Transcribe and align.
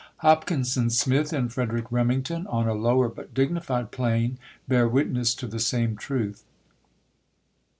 Hopkinson 0.25 0.89
Smith 0.89 1.31
and 1.31 1.53
Frederic 1.53 1.91
Remington, 1.91 2.47
on 2.47 2.67
a 2.67 2.73
lower 2.73 3.07
but 3.07 3.35
dignified 3.35 3.91
plane, 3.91 4.39
bear 4.67 4.87
witness 4.89 5.35
to 5.35 5.45
the 5.45 5.59
same 5.59 5.95
truth. 5.95 6.43